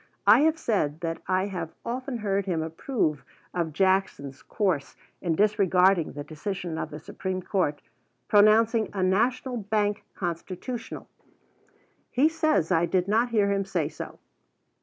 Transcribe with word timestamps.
I 0.25 0.39
have 0.39 0.57
said 0.57 1.01
that 1.01 1.21
I 1.27 1.45
have 1.45 1.75
often 1.85 2.17
heard 2.17 2.47
him 2.47 2.63
approve 2.63 3.23
of 3.53 3.71
Jackson's 3.71 4.41
course 4.41 4.95
in 5.21 5.35
disregarding 5.35 6.13
the 6.13 6.23
decision 6.23 6.79
of 6.79 6.89
the 6.89 6.97
Supreme 6.97 7.43
Court 7.43 7.83
pronouncing 8.27 8.89
a 8.93 9.03
national 9.03 9.57
bank 9.57 10.03
constitutional. 10.15 11.07
He 12.09 12.29
says 12.29 12.71
I 12.71 12.87
did 12.87 13.07
not 13.07 13.29
hear 13.29 13.51
him 13.51 13.63
say 13.63 13.89
so. 13.89 14.17